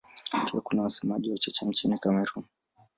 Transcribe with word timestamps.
Pia 0.31 0.61
kuna 0.61 0.81
wasemaji 0.83 1.31
wachache 1.31 1.65
nchini 1.65 1.97
Kamerun. 1.99 2.43